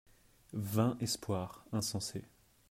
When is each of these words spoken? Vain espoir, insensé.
Vain 0.55 0.97
espoir, 0.99 1.63
insensé. 1.71 2.23